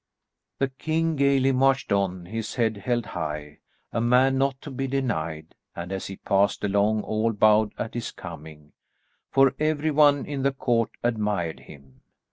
[0.57, 3.59] The king gaily marched on, his head held high,
[3.93, 8.09] a man not to be denied, and as he passed along all bowed at his
[8.09, 8.71] coming,
[9.29, 12.01] for everyone in the court admired him.